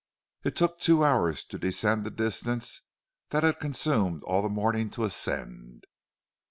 [0.43, 2.81] It took two hours to descend the distance
[3.29, 5.85] that had consumed all the morning to ascend.